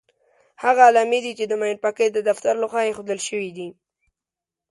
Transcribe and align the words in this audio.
هغه 0.63 0.81
علامې 0.89 1.19
دي 1.25 1.31
چې 1.39 1.45
د 1.47 1.53
ماین 1.61 1.77
پاکۍ 1.83 2.07
د 2.13 2.19
دفتر 2.29 2.53
لخوا 2.63 2.81
ايښودل 2.85 3.19
شوې 3.27 3.49
دي. 3.57 3.67